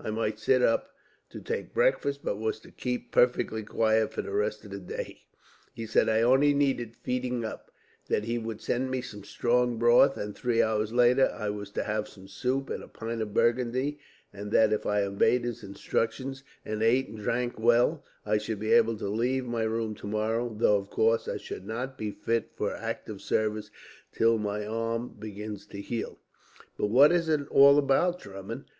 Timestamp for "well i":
17.56-18.38